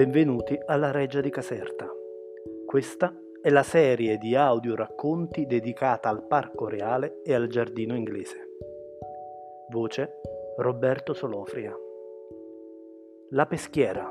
Benvenuti 0.00 0.58
alla 0.64 0.92
Reggia 0.92 1.20
di 1.20 1.28
Caserta. 1.28 1.86
Questa 2.64 3.14
è 3.42 3.50
la 3.50 3.62
serie 3.62 4.16
di 4.16 4.34
audio 4.34 4.74
racconti 4.74 5.44
dedicata 5.44 6.08
al 6.08 6.26
Parco 6.26 6.68
Reale 6.68 7.20
e 7.22 7.34
al 7.34 7.48
Giardino 7.48 7.94
Inglese. 7.94 8.38
Voce 9.68 10.22
Roberto 10.56 11.12
Solofria. 11.12 11.76
La 13.32 13.44
Peschiera. 13.44 14.10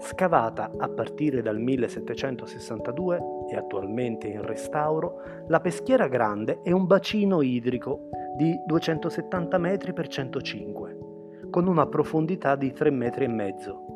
Scavata 0.00 0.72
a 0.78 0.88
partire 0.88 1.42
dal 1.42 1.60
1762 1.60 3.20
e 3.50 3.56
attualmente 3.56 4.28
in 4.28 4.40
restauro, 4.40 5.20
la 5.48 5.60
Peschiera 5.60 6.08
Grande 6.08 6.60
è 6.62 6.70
un 6.70 6.86
bacino 6.86 7.42
idrico 7.42 8.08
di 8.38 8.58
270 8.64 9.58
metri 9.58 9.92
per 9.92 10.08
105, 10.08 10.98
con 11.50 11.66
una 11.66 11.86
profondità 11.86 12.56
di 12.56 12.72
3 12.72 12.88
metri 12.88 13.24
e 13.24 13.28
mezzo 13.28 13.91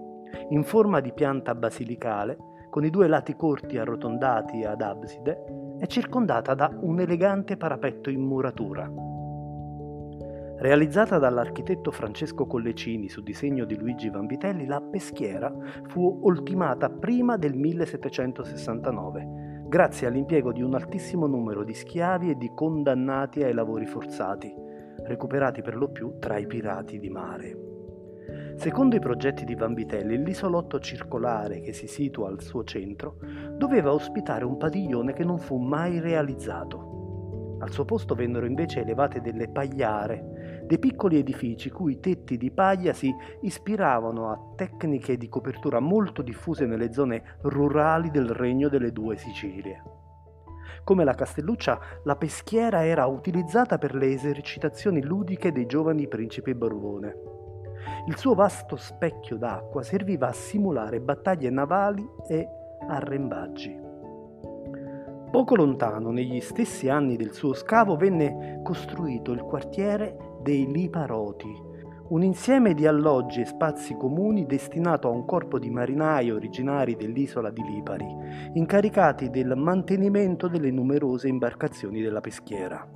in 0.50 0.64
forma 0.64 1.00
di 1.00 1.12
pianta 1.12 1.54
basilicale, 1.54 2.36
con 2.70 2.84
i 2.84 2.90
due 2.90 3.08
lati 3.08 3.34
corti 3.36 3.78
arrotondati 3.78 4.64
ad 4.64 4.82
abside, 4.82 5.44
è 5.78 5.86
circondata 5.86 6.54
da 6.54 6.70
un 6.80 7.00
elegante 7.00 7.56
parapetto 7.56 8.10
in 8.10 8.20
muratura. 8.20 8.90
Realizzata 10.58 11.18
dall'architetto 11.18 11.90
Francesco 11.90 12.46
Collecini 12.46 13.10
su 13.10 13.22
disegno 13.22 13.66
di 13.66 13.76
Luigi 13.76 14.08
Vanvitelli, 14.08 14.64
la 14.64 14.80
peschiera 14.80 15.52
fu 15.88 16.20
ultimata 16.22 16.88
prima 16.88 17.36
del 17.36 17.54
1769, 17.54 19.64
grazie 19.68 20.06
all'impiego 20.06 20.52
di 20.52 20.62
un 20.62 20.74
altissimo 20.74 21.26
numero 21.26 21.62
di 21.62 21.74
schiavi 21.74 22.30
e 22.30 22.36
di 22.36 22.50
condannati 22.54 23.42
ai 23.42 23.52
lavori 23.52 23.84
forzati, 23.84 24.50
recuperati 25.04 25.60
per 25.60 25.76
lo 25.76 25.88
più 25.88 26.16
tra 26.18 26.38
i 26.38 26.46
pirati 26.46 26.98
di 26.98 27.10
mare. 27.10 27.65
Secondo 28.56 28.96
i 28.96 29.00
progetti 29.00 29.44
di 29.44 29.54
Vanvitelli, 29.54 30.22
l'isolotto 30.22 30.78
circolare 30.80 31.60
che 31.60 31.72
si 31.72 31.86
situa 31.86 32.28
al 32.28 32.42
suo 32.42 32.64
centro 32.64 33.18
doveva 33.52 33.92
ospitare 33.92 34.44
un 34.44 34.56
padiglione 34.56 35.12
che 35.12 35.24
non 35.24 35.38
fu 35.38 35.58
mai 35.58 36.00
realizzato. 36.00 37.58
Al 37.58 37.70
suo 37.70 37.84
posto 37.84 38.14
vennero 38.14 38.46
invece 38.46 38.80
elevate 38.80 39.20
delle 39.20 39.48
pagliare, 39.48 40.64
dei 40.66 40.78
piccoli 40.78 41.18
edifici 41.18 41.70
cui 41.70 42.00
tetti 42.00 42.36
di 42.36 42.50
paglia 42.50 42.92
si 42.92 43.14
ispiravano 43.42 44.30
a 44.30 44.38
tecniche 44.56 45.16
di 45.16 45.28
copertura 45.28 45.80
molto 45.80 46.22
diffuse 46.22 46.66
nelle 46.66 46.92
zone 46.92 47.38
rurali 47.42 48.10
del 48.10 48.28
regno 48.28 48.68
delle 48.68 48.92
due 48.92 49.16
Sicilie. 49.16 49.82
Come 50.84 51.04
la 51.04 51.14
Castelluccia, 51.14 51.78
la 52.04 52.16
peschiera 52.16 52.84
era 52.84 53.06
utilizzata 53.06 53.78
per 53.78 53.94
le 53.94 54.12
esercitazioni 54.12 55.02
ludiche 55.02 55.52
dei 55.52 55.66
giovani 55.66 56.08
principi 56.08 56.54
Borbone. 56.54 57.14
Il 58.06 58.16
suo 58.16 58.34
vasto 58.34 58.76
specchio 58.76 59.36
d'acqua 59.36 59.82
serviva 59.82 60.28
a 60.28 60.32
simulare 60.32 61.00
battaglie 61.00 61.50
navali 61.50 62.06
e 62.28 62.48
arrembaggi. 62.88 63.84
Poco 65.30 65.54
lontano, 65.56 66.10
negli 66.10 66.40
stessi 66.40 66.88
anni 66.88 67.16
del 67.16 67.32
suo 67.32 67.52
scavo, 67.52 67.96
venne 67.96 68.60
costruito 68.62 69.32
il 69.32 69.42
quartiere 69.42 70.38
dei 70.40 70.70
Liparoti, 70.70 71.64
un 72.08 72.22
insieme 72.22 72.72
di 72.72 72.86
alloggi 72.86 73.40
e 73.40 73.44
spazi 73.46 73.94
comuni 73.96 74.46
destinato 74.46 75.08
a 75.08 75.10
un 75.10 75.24
corpo 75.24 75.58
di 75.58 75.70
marinai 75.70 76.30
originari 76.30 76.94
dell'isola 76.94 77.50
di 77.50 77.62
Lipari, 77.62 78.06
incaricati 78.52 79.28
del 79.28 79.56
mantenimento 79.56 80.46
delle 80.46 80.70
numerose 80.70 81.28
imbarcazioni 81.28 82.00
della 82.00 82.20
peschiera. 82.20 82.95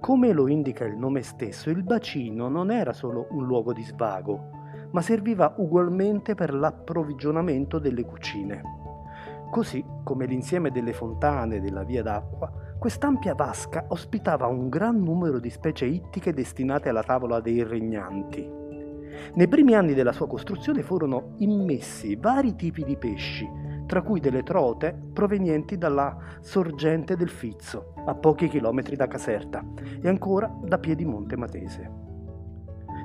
Come 0.00 0.32
lo 0.32 0.48
indica 0.48 0.86
il 0.86 0.96
nome 0.96 1.20
stesso, 1.20 1.68
il 1.68 1.82
bacino 1.82 2.48
non 2.48 2.70
era 2.70 2.94
solo 2.94 3.26
un 3.32 3.44
luogo 3.44 3.74
di 3.74 3.82
svago, 3.82 4.48
ma 4.92 5.02
serviva 5.02 5.54
ugualmente 5.58 6.34
per 6.34 6.54
l'approvvigionamento 6.54 7.78
delle 7.78 8.06
cucine. 8.06 8.62
Così 9.50 9.84
come 10.02 10.24
l'insieme 10.24 10.70
delle 10.70 10.94
fontane 10.94 11.60
della 11.60 11.84
via 11.84 12.02
d'acqua, 12.02 12.50
quest'ampia 12.78 13.34
vasca 13.34 13.84
ospitava 13.88 14.46
un 14.46 14.70
gran 14.70 15.02
numero 15.02 15.38
di 15.38 15.50
specie 15.50 15.84
ittiche 15.84 16.32
destinate 16.32 16.88
alla 16.88 17.02
tavola 17.02 17.40
dei 17.40 17.62
regnanti. 17.62 18.48
Nei 19.34 19.48
primi 19.48 19.74
anni 19.74 19.92
della 19.92 20.12
sua 20.12 20.26
costruzione 20.26 20.82
furono 20.82 21.34
immessi 21.38 22.16
vari 22.16 22.56
tipi 22.56 22.84
di 22.84 22.96
pesci, 22.96 23.46
tra 23.90 24.02
cui 24.02 24.20
delle 24.20 24.44
trote 24.44 24.96
provenienti 25.12 25.76
dalla 25.76 26.16
sorgente 26.38 27.16
del 27.16 27.28
Fizzo, 27.28 27.94
a 28.06 28.14
pochi 28.14 28.46
chilometri 28.46 28.94
da 28.94 29.08
Caserta, 29.08 29.64
e 30.00 30.08
ancora 30.08 30.48
da 30.62 30.78
Piedimonte 30.78 31.36
Matese. 31.36 31.90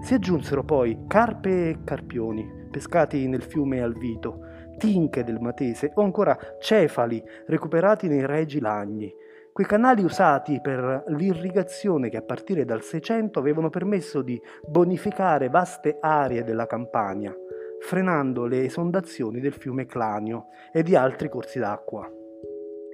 Si 0.04 0.14
aggiunsero 0.14 0.64
poi 0.64 1.06
carpe 1.08 1.70
e 1.70 1.78
carpioni, 1.84 2.68
pescati 2.70 3.28
nel 3.28 3.42
fiume 3.42 3.82
Alvito, 3.82 4.42
tinche 4.78 5.24
del 5.24 5.40
Matese 5.40 5.92
o 5.96 6.04
ancora 6.04 6.38
cefali 6.60 7.20
recuperati 7.48 8.08
nei 8.08 8.24
Regi 8.24 8.60
Lagni, 8.60 9.12
quei 9.52 9.66
canali 9.66 10.04
usati 10.04 10.60
per 10.62 11.06
l'irrigazione 11.08 12.10
che 12.10 12.18
a 12.18 12.22
partire 12.22 12.64
dal 12.64 12.84
600 12.84 13.40
avevano 13.40 13.72
permesso 13.72 14.22
di 14.22 14.40
bonificare 14.68 15.50
vaste 15.50 15.98
aree 16.00 16.44
della 16.44 16.68
Campania, 16.68 17.36
frenando 17.82 18.46
le 18.46 18.64
esondazioni 18.64 19.40
del 19.40 19.54
fiume 19.54 19.86
Clanio 19.86 20.48
e 20.72 20.84
di 20.84 20.96
altri 20.96 21.30
corsi 21.30 21.60
d'acqua. 21.60 22.10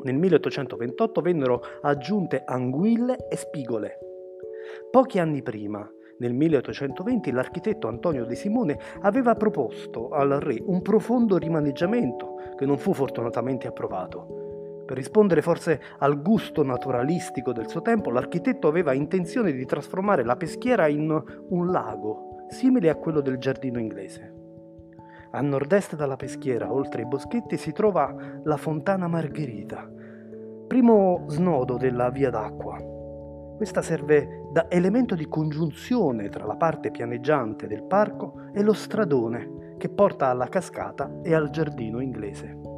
Nel 0.03 0.15
1828 0.15 1.21
vennero 1.21 1.61
aggiunte 1.81 2.43
anguille 2.45 3.27
e 3.29 3.35
spigole. 3.35 3.97
Pochi 4.89 5.19
anni 5.19 5.41
prima, 5.41 5.89
nel 6.21 6.33
1820, 6.33 7.31
l'architetto 7.31 7.87
Antonio 7.87 8.25
De 8.25 8.35
Simone 8.35 8.77
aveva 9.01 9.35
proposto 9.35 10.09
al 10.09 10.29
re 10.39 10.61
un 10.63 10.81
profondo 10.81 11.37
rimaneggiamento 11.37 12.35
che 12.55 12.65
non 12.65 12.77
fu 12.77 12.93
fortunatamente 12.93 13.67
approvato. 13.67 14.83
Per 14.85 14.95
rispondere 14.95 15.41
forse 15.41 15.81
al 15.99 16.21
gusto 16.21 16.63
naturalistico 16.63 17.53
del 17.53 17.67
suo 17.67 17.81
tempo, 17.81 18.11
l'architetto 18.11 18.67
aveva 18.67 18.93
intenzione 18.93 19.51
di 19.51 19.65
trasformare 19.65 20.23
la 20.23 20.35
peschiera 20.35 20.87
in 20.87 21.09
un 21.49 21.71
lago, 21.71 22.45
simile 22.49 22.89
a 22.89 22.95
quello 22.95 23.21
del 23.21 23.37
giardino 23.37 23.79
inglese. 23.79 24.40
A 25.33 25.41
nord-est 25.41 25.95
dalla 25.95 26.17
peschiera, 26.17 26.73
oltre 26.73 27.03
i 27.03 27.05
boschetti, 27.05 27.57
si 27.57 27.71
trova 27.71 28.13
la 28.43 28.57
Fontana 28.57 29.07
Margherita, 29.07 29.89
primo 30.67 31.23
snodo 31.27 31.77
della 31.77 32.09
via 32.09 32.29
d'acqua. 32.29 32.77
Questa 33.55 33.81
serve 33.81 34.49
da 34.51 34.69
elemento 34.69 35.15
di 35.15 35.27
congiunzione 35.27 36.29
tra 36.29 36.45
la 36.45 36.55
parte 36.55 36.91
pianeggiante 36.91 37.67
del 37.67 37.83
parco 37.83 38.49
e 38.53 38.61
lo 38.61 38.73
stradone 38.73 39.75
che 39.77 39.89
porta 39.89 40.27
alla 40.27 40.47
cascata 40.47 41.19
e 41.23 41.33
al 41.33 41.49
giardino 41.49 42.01
inglese. 42.01 42.70